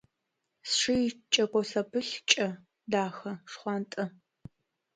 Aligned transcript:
Сшы 0.69 0.93
икӏэко 1.07 1.61
зэпылъ 1.69 2.15
кӏэ, 2.29 2.47
дахэ, 2.91 3.31
шхъуантӏэ. 3.51 4.05